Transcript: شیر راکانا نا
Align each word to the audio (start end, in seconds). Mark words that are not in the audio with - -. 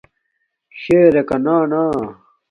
شیر 0.79 1.09
راکانا 1.15 1.55
نا 1.71 1.83